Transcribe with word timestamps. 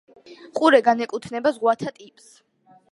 ყურე 0.59 0.79
განეკუთვნება 0.87 1.53
ზღვათა 1.59 1.97
ტიპს. 2.01 2.33